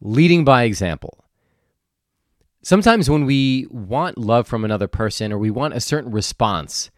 [0.00, 1.24] leading by example.
[2.62, 6.90] Sometimes when we want love from another person or we want a certain response,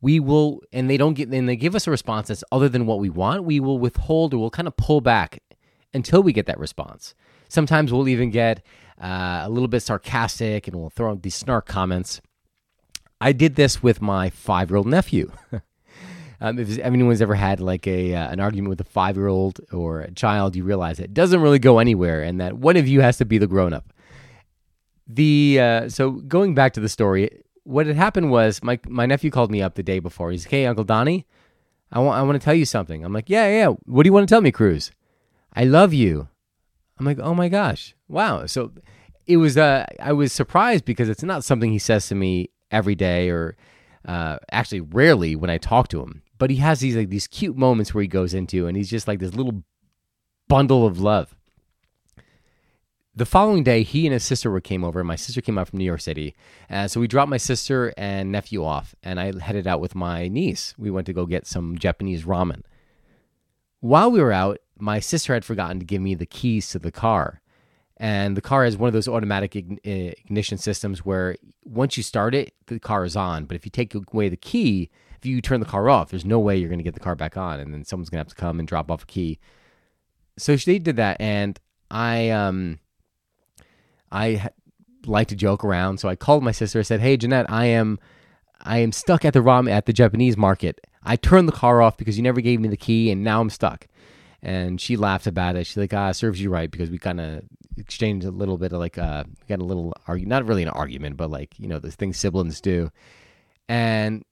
[0.00, 2.86] we will, and they don't get, and they give us a response that's other than
[2.86, 5.42] what we want, we will withhold or we'll kind of pull back
[5.92, 7.14] until we get that response.
[7.48, 8.62] Sometimes we'll even get
[9.00, 12.20] uh, a little bit sarcastic and we'll throw out these snark comments.
[13.20, 15.32] I did this with my five year old nephew.
[16.44, 19.60] um, if anyone's ever had like a uh, an argument with a five year old
[19.72, 23.00] or a child, you realize it doesn't really go anywhere, and that one of you
[23.00, 23.94] has to be the grown up.
[25.06, 29.30] The uh, so going back to the story, what had happened was my my nephew
[29.30, 30.30] called me up the day before.
[30.32, 31.26] He's like, "Hey, Uncle Donny,
[31.90, 33.68] I want I want to tell you something." I'm like, "Yeah, yeah.
[33.86, 34.92] What do you want to tell me, Cruz?"
[35.54, 36.28] I love you.
[36.98, 38.70] I'm like, "Oh my gosh, wow!" So
[39.26, 42.94] it was uh, I was surprised because it's not something he says to me every
[42.94, 43.56] day or
[44.04, 46.20] uh, actually rarely when I talk to him.
[46.38, 49.06] But he has these like these cute moments where he goes into and he's just
[49.06, 49.62] like this little
[50.48, 51.34] bundle of love.
[53.16, 55.04] The following day, he and his sister came over.
[55.04, 56.34] My sister came out from New York City,
[56.68, 60.26] and so we dropped my sister and nephew off, and I headed out with my
[60.26, 60.74] niece.
[60.76, 62.62] We went to go get some Japanese ramen.
[63.78, 66.90] While we were out, my sister had forgotten to give me the keys to the
[66.90, 67.40] car
[67.96, 72.34] and the car has one of those automatic uh, ignition systems where once you start
[72.34, 74.90] it the car is on but if you take away the key
[75.24, 77.14] if you turn the car off there's no way you're going to get the car
[77.14, 79.38] back on and then someone's going to have to come and drop off a key
[80.36, 81.58] so they did that and
[81.90, 82.78] i um
[84.12, 84.50] i
[85.06, 87.98] like to joke around so i called my sister and said hey jeanette i am
[88.62, 91.96] i am stuck at the ram at the japanese market i turned the car off
[91.96, 93.86] because you never gave me the key and now i'm stuck
[94.44, 95.64] and she laughed about it.
[95.64, 97.44] She's like, "Ah, serves you right," because we kind of
[97.78, 101.16] exchanged a little bit of like, uh, got a little argue, not really an argument,
[101.16, 102.90] but like you know the things siblings do.
[103.70, 104.22] And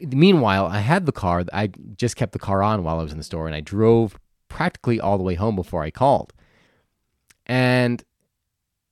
[0.00, 1.44] meanwhile, I had the car.
[1.52, 4.18] I just kept the car on while I was in the store, and I drove
[4.48, 6.32] practically all the way home before I called.
[7.46, 8.04] And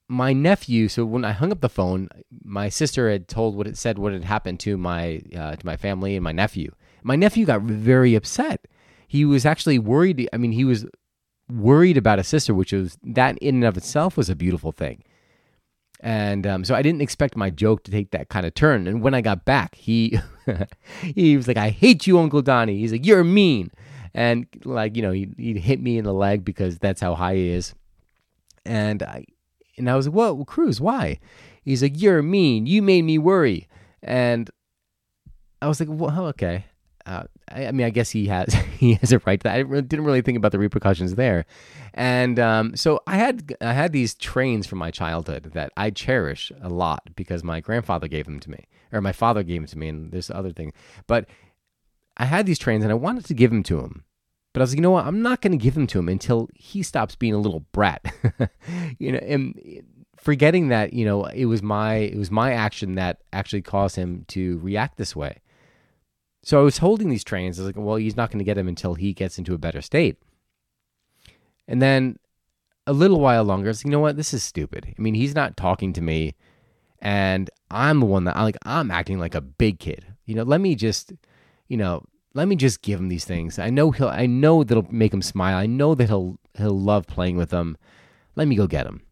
[0.08, 2.08] my nephew, so when I hung up the phone,
[2.42, 5.76] my sister had told what it said what had happened to my uh, to my
[5.76, 6.72] family and my nephew.
[7.02, 8.66] My nephew got very upset
[9.06, 10.28] he was actually worried.
[10.32, 10.86] I mean, he was
[11.48, 15.02] worried about his sister, which was that in and of itself was a beautiful thing.
[16.00, 18.86] And um, so I didn't expect my joke to take that kind of turn.
[18.86, 20.18] And when I got back, he
[21.02, 23.70] he was like, "I hate you, Uncle Donny." He's like, "You're mean,"
[24.14, 27.36] and like you know, he he hit me in the leg because that's how high
[27.36, 27.74] he is.
[28.64, 29.24] And I
[29.78, 31.18] and I was like, "Whoa, Cruz, why?"
[31.62, 32.66] He's like, "You're mean.
[32.66, 33.66] You made me worry."
[34.02, 34.50] And
[35.62, 36.66] I was like, "Well, okay."
[37.06, 39.54] Uh, I, I, mean, I guess he has he has a right to that.
[39.54, 41.46] I didn't really think about the repercussions there,
[41.94, 46.52] and um, so I had I had these trains from my childhood that I cherish
[46.60, 49.78] a lot because my grandfather gave them to me, or my father gave them to
[49.78, 50.72] me, and there's other thing.
[51.06, 51.28] But
[52.16, 54.04] I had these trains, and I wanted to give them to him,
[54.52, 55.06] but I was like, you know what?
[55.06, 58.02] I'm not going to give them to him until he stops being a little brat,
[58.98, 59.54] you know, and
[60.16, 64.24] forgetting that you know it was my it was my action that actually caused him
[64.28, 65.40] to react this way.
[66.46, 67.58] So I was holding these trains.
[67.58, 69.58] I was like, well, he's not going to get them until he gets into a
[69.58, 70.16] better state.
[71.66, 72.20] And then
[72.86, 74.16] a little while longer, I was like, you know what?
[74.16, 74.94] This is stupid.
[74.96, 76.36] I mean, he's not talking to me,
[77.00, 78.58] and I'm the one that I'm like.
[78.64, 80.06] I'm acting like a big kid.
[80.24, 81.12] You know, let me just,
[81.66, 83.58] you know, let me just give him these things.
[83.58, 84.06] I know he'll.
[84.06, 85.56] I know that'll make him smile.
[85.56, 87.76] I know that he'll he'll love playing with them.
[88.36, 89.02] Let me go get him.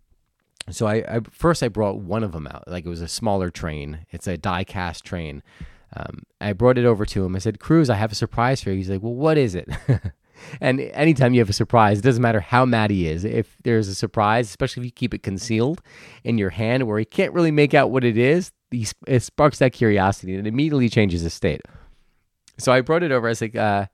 [0.71, 2.69] So I, I first I brought one of them out.
[2.69, 4.07] Like it was a smaller train.
[4.13, 5.43] It's a die cast train.
[5.97, 7.37] Um, I brought it over to him.
[7.37, 8.77] I said, Cruz, I have a surprise for you.
[8.77, 9.69] He's like, Well, what is it?
[10.61, 13.25] and anytime you have a surprise, it doesn't matter how mad he is.
[13.25, 15.83] If there's a surprise, especially if you keep it concealed
[16.25, 19.73] in your hand where he can't really make out what it is, it sparks that
[19.73, 21.63] curiosity and it immediately changes his state.
[22.59, 23.27] So I brought it over.
[23.27, 23.87] I was like, uh,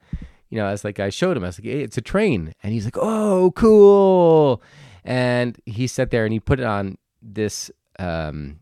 [0.49, 1.45] you know, I was like, I showed him.
[1.45, 2.55] I was like, hey, it's a train.
[2.63, 4.63] And he's like, oh, cool.
[5.05, 8.59] And he sat there and he put it on this um,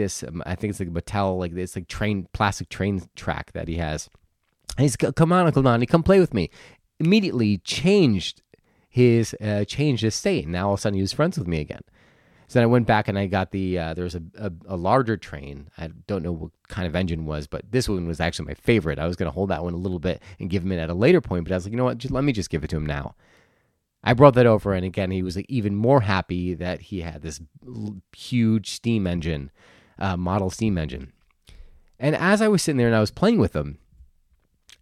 [0.00, 0.22] this.
[0.22, 3.76] Um, I think it's like Mattel, like this like train plastic train track that he
[3.76, 4.08] has.
[4.76, 6.50] And he's come on, Uncle Donny, come play with me.
[6.98, 8.42] Immediately changed
[8.88, 10.48] his uh, changed his state.
[10.48, 11.82] Now all of a sudden he was friends with me again.
[12.48, 14.76] So then I went back and I got the uh, there was a, a, a,
[14.76, 15.70] larger train.
[15.78, 18.98] I don't know what kind of engine was, but this one was actually my favorite.
[18.98, 20.90] I was going to hold that one a little bit and give him it at
[20.90, 21.98] a later point, but I was like, you know what?
[21.98, 23.14] Just, let me just give it to him now.
[24.02, 27.22] I brought that over, and again, he was like, even more happy that he had
[27.22, 27.40] this
[28.16, 29.52] huge steam engine
[30.00, 31.12] uh, model steam engine.
[31.98, 33.78] And as I was sitting there and I was playing with them,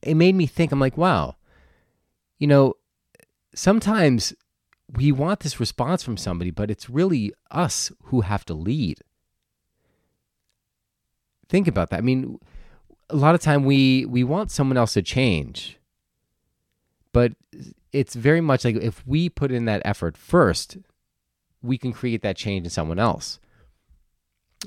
[0.03, 1.37] it made me think, I'm like, wow,
[2.39, 2.75] you know,
[3.55, 4.33] sometimes
[4.95, 9.01] we want this response from somebody, but it's really us who have to lead.
[11.49, 11.99] Think about that.
[11.99, 12.39] I mean,
[13.11, 15.79] a lot of time we we want someone else to change.
[17.13, 17.33] But
[17.93, 20.77] it's very much like if we put in that effort first,
[21.63, 23.41] we can create that change in someone else.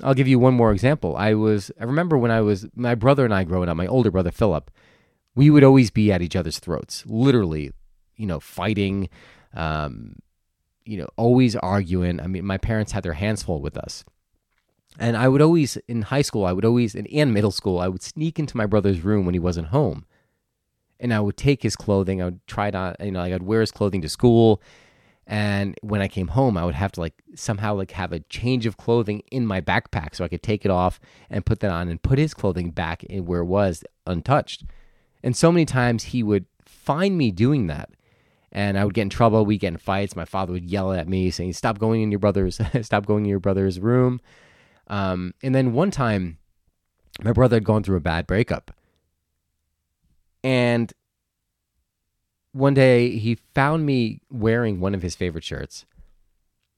[0.02, 1.16] I'll give you one more example.
[1.16, 4.10] I was I remember when I was my brother and I growing up, my older
[4.10, 4.70] brother Philip,
[5.34, 7.72] we would always be at each other's throats, literally,
[8.16, 9.08] you know, fighting,
[9.54, 10.16] um,
[10.84, 12.20] you know, always arguing.
[12.20, 14.04] I mean, my parents had their hands full with us.
[14.98, 17.88] And I would always, in high school, I would always, in, and middle school, I
[17.88, 20.04] would sneak into my brother's room when he wasn't home.
[21.00, 22.20] And I would take his clothing.
[22.20, 24.60] I would try it on, you know, like I'd wear his clothing to school.
[25.26, 28.66] And when I came home, I would have to like somehow like have a change
[28.66, 30.98] of clothing in my backpack so I could take it off
[31.30, 34.64] and put that on and put his clothing back in where it was untouched.
[35.22, 37.90] And so many times he would find me doing that.
[38.50, 39.46] And I would get in trouble.
[39.46, 40.14] We'd get in fights.
[40.14, 43.30] My father would yell at me saying, Stop going in your brother's stop going in
[43.30, 44.20] your brother's room.
[44.88, 46.38] Um, and then one time
[47.22, 48.72] my brother had gone through a bad breakup.
[50.44, 50.92] And
[52.52, 55.84] one day he found me wearing one of his favorite shirts.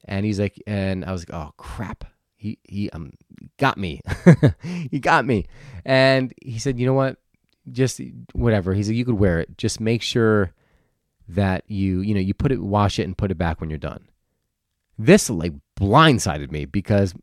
[0.06, 2.04] And he's like, and I was like, oh crap.
[2.36, 3.12] He he um
[3.58, 4.00] got me.
[4.90, 5.46] he got me.
[5.84, 7.18] And he said, you know what?
[7.70, 8.00] just
[8.32, 8.74] whatever.
[8.74, 9.56] He said you could wear it.
[9.56, 10.52] Just make sure
[11.28, 13.78] that you you know you put it, wash it, and put it back when you're
[13.78, 14.08] done.
[14.98, 17.14] This like blindsided me because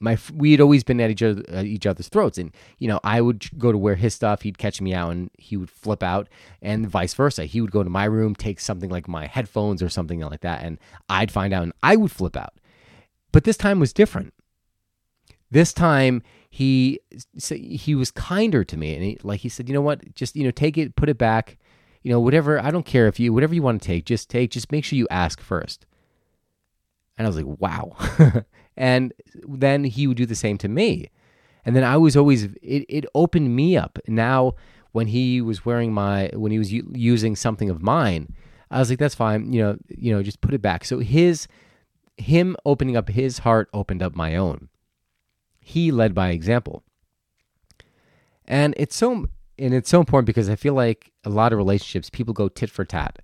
[0.00, 2.98] my we had always been at each other at each other's throats, and you know
[3.04, 6.02] I would go to wear his stuff, he'd catch me out, and he would flip
[6.02, 6.28] out,
[6.62, 7.44] and vice versa.
[7.44, 10.64] He would go to my room, take something like my headphones or something like that,
[10.64, 12.54] and I'd find out, and I would flip out.
[13.30, 14.32] But this time was different.
[15.50, 17.00] This time he
[17.44, 20.44] he was kinder to me, and he, like he said, you know what, just you
[20.44, 21.58] know, take it, put it back,
[22.02, 22.58] you know, whatever.
[22.58, 24.50] I don't care if you whatever you want to take, just take.
[24.50, 25.84] Just make sure you ask first.
[27.18, 27.96] And I was like, wow.
[28.80, 29.12] and
[29.46, 31.10] then he would do the same to me,
[31.64, 32.84] and then I was always it.
[32.88, 33.98] It opened me up.
[34.08, 34.54] Now
[34.92, 38.34] when he was wearing my when he was u- using something of mine,
[38.70, 39.52] I was like, that's fine.
[39.52, 40.84] You know, you know, just put it back.
[40.84, 41.46] So his
[42.16, 44.68] him opening up his heart opened up my own
[45.70, 46.82] he led by example.
[48.46, 49.28] And it's so
[49.58, 52.70] and it's so important because I feel like a lot of relationships people go tit
[52.70, 53.20] for tat.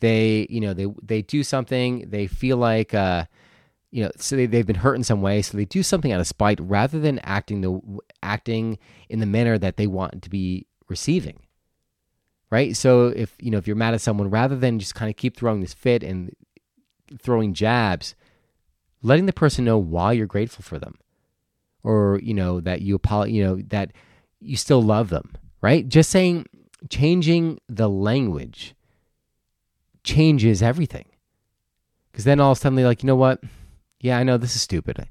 [0.00, 3.26] They, you know, they they do something, they feel like uh
[3.94, 6.18] you know, so they, they've been hurt in some way, so they do something out
[6.18, 7.80] of spite rather than acting the
[8.24, 8.76] acting
[9.08, 11.38] in the manner that they want to be receiving.
[12.50, 12.76] Right?
[12.76, 15.36] So if you know if you're mad at someone, rather than just kind of keep
[15.36, 16.34] throwing this fit and
[17.22, 18.16] throwing jabs,
[19.00, 20.96] letting the person know why you're grateful for them
[21.84, 23.92] or you know that you apologize, you know that
[24.40, 25.86] you still love them, right?
[25.86, 26.46] Just saying
[26.90, 28.74] changing the language
[30.02, 31.06] changes everything.
[32.10, 33.40] Because then all of a sudden they're like, you know what?
[34.04, 35.08] Yeah, I know this is stupid.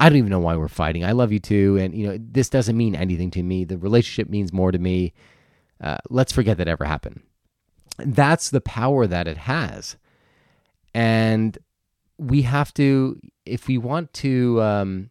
[0.00, 1.04] I don't even know why we're fighting.
[1.04, 3.62] I love you too, and you know this doesn't mean anything to me.
[3.62, 5.12] The relationship means more to me.
[5.80, 7.20] Uh, let's forget that ever happened.
[7.98, 9.94] That's the power that it has,
[10.92, 11.56] and
[12.18, 15.10] we have to, if we want to, um,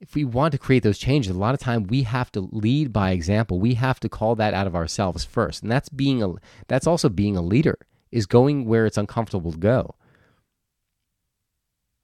[0.00, 2.90] if we want to create those changes, a lot of time we have to lead
[2.90, 3.60] by example.
[3.60, 5.62] We have to call that out of ourselves first.
[5.62, 6.32] And that's being a
[6.68, 7.76] that's also being a leader
[8.10, 9.94] is going where it's uncomfortable to go.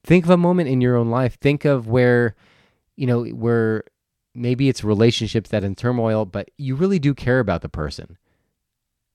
[0.05, 1.39] Think of a moment in your own life.
[1.41, 2.35] Think of where
[2.97, 3.85] you know, where
[4.35, 8.19] maybe it's relationships that in turmoil, but you really do care about the person.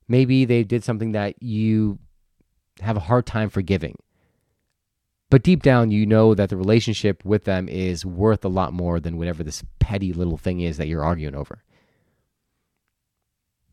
[0.08, 2.00] Maybe they did something that you
[2.82, 3.98] have a hard time forgiving
[5.30, 9.00] but deep down, you know that the relationship with them is worth a lot more
[9.00, 11.64] than whatever this petty little thing is that you're arguing over.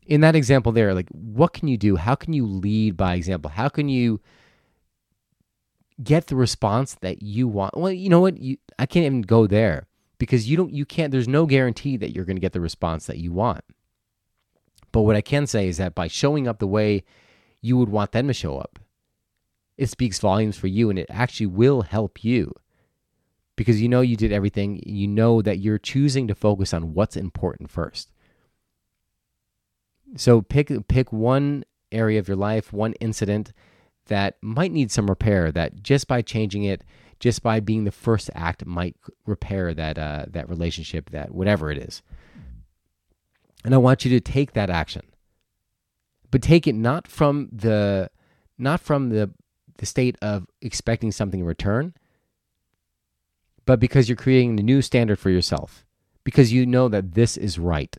[0.05, 1.95] In that example, there, like, what can you do?
[1.95, 3.49] How can you lead by example?
[3.49, 4.19] How can you
[6.03, 7.77] get the response that you want?
[7.77, 8.37] Well, you know what?
[8.37, 9.87] You, I can't even go there
[10.17, 13.05] because you don't, you can't, there's no guarantee that you're going to get the response
[13.07, 13.63] that you want.
[14.91, 17.03] But what I can say is that by showing up the way
[17.61, 18.79] you would want them to show up,
[19.77, 22.53] it speaks volumes for you and it actually will help you
[23.55, 24.81] because you know you did everything.
[24.85, 28.11] You know that you're choosing to focus on what's important first.
[30.15, 33.51] So pick pick one area of your life, one incident
[34.05, 35.51] that might need some repair.
[35.51, 36.83] That just by changing it,
[37.19, 38.95] just by being the first act, might
[39.25, 42.01] repair that uh, that relationship, that whatever it is.
[43.63, 45.03] And I want you to take that action,
[46.29, 48.09] but take it not from the
[48.57, 49.31] not from the
[49.77, 51.93] the state of expecting something in return,
[53.65, 55.85] but because you're creating a new standard for yourself,
[56.23, 57.97] because you know that this is right.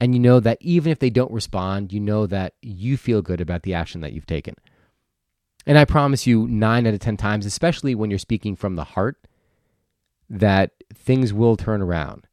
[0.00, 3.40] And you know that even if they don't respond, you know that you feel good
[3.40, 4.54] about the action that you've taken.
[5.66, 8.84] And I promise you, nine out of 10 times, especially when you're speaking from the
[8.84, 9.26] heart,
[10.28, 12.26] that things will turn around.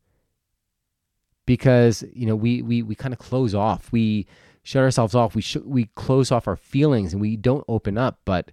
[1.46, 3.92] Because, you know, we, we, we kind of close off.
[3.92, 4.28] We,
[4.68, 5.34] shut ourselves off.
[5.34, 8.20] We sh- we close off our feelings and we don't open up.
[8.26, 8.52] But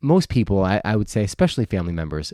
[0.00, 2.32] most people, I, I would say, especially family members,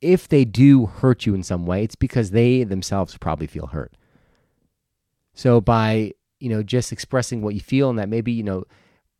[0.00, 3.92] if they do hurt you in some way, it's because they themselves probably feel hurt.
[5.34, 8.64] So by, you know, just expressing what you feel and that maybe, you know,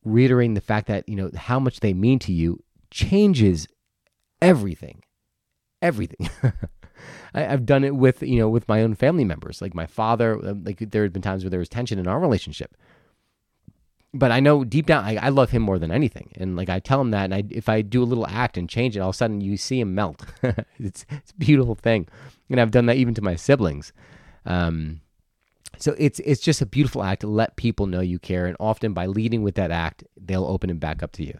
[0.04, 3.66] reiterating the fact that, you know, how much they mean to you changes
[4.40, 5.02] everything.
[5.82, 6.28] Everything.
[7.34, 10.34] I, have done it with, you know, with my own family members, like my father.
[10.44, 12.76] Um, like there had been times where there was tension in our relationship
[14.14, 16.78] but I know deep down I, I, love him more than anything, and like I
[16.78, 19.10] tell him that, and I, if I do a little act and change it, all
[19.10, 20.24] of a sudden you see him melt.
[20.78, 22.08] it's it's a beautiful thing,
[22.48, 23.92] and I've done that even to my siblings.
[24.46, 25.00] Um,
[25.76, 28.92] so it's it's just a beautiful act to let people know you care, and often
[28.92, 31.38] by leading with that act, they'll open it back up to you.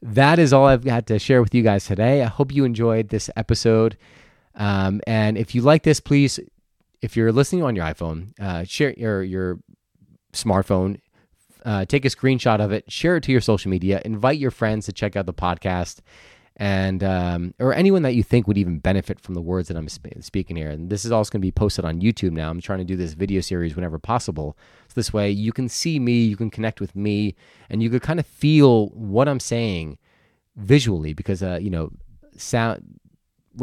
[0.00, 2.22] That is all I've got to share with you guys today.
[2.22, 3.96] I hope you enjoyed this episode,
[4.54, 6.38] um, and if you like this, please,
[7.02, 9.58] if you're listening on your iPhone, uh, share your your
[10.32, 10.98] smartphone
[11.64, 14.86] uh, take a screenshot of it, share it to your social media, invite your friends
[14.86, 16.00] to check out the podcast,
[16.56, 19.88] and um, or anyone that you think would even benefit from the words that I'm
[19.90, 20.70] sp- speaking here.
[20.70, 22.50] And this is also going to be posted on YouTube now.
[22.50, 24.56] I'm trying to do this video series whenever possible.
[24.88, 27.34] So this way you can see me, you can connect with me,
[27.68, 29.98] and you could kind of feel what I'm saying
[30.56, 31.90] visually because uh, you know
[32.36, 33.00] sound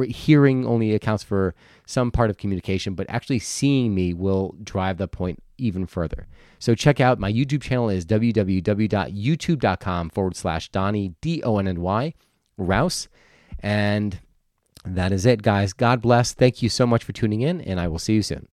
[0.07, 1.53] hearing only accounts for
[1.85, 6.27] some part of communication, but actually seeing me will drive the point even further.
[6.59, 11.81] So check out my YouTube channel is www.youtube.com forward slash Donny, D O N N
[11.81, 12.13] Y,
[12.57, 13.07] Rouse.
[13.59, 14.19] And
[14.83, 15.73] that is it, guys.
[15.73, 16.33] God bless.
[16.33, 18.47] Thank you so much for tuning in, and I will see you soon.